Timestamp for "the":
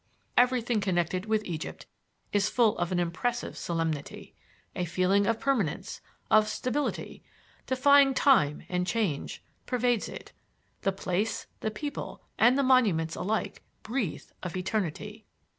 10.81-10.91, 11.59-11.69, 12.57-12.63